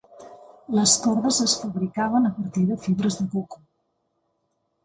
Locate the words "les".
0.77-0.93